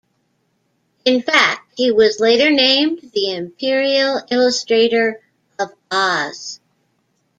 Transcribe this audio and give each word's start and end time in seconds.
In 1.05 1.21
fact, 1.21 1.73
he 1.77 1.91
was 1.91 2.19
later 2.19 2.49
named 2.49 3.11
the 3.13 3.35
Imperial 3.35 4.19
Illustrator 4.31 5.21
of 5.59 5.69
Oz. 5.91 6.59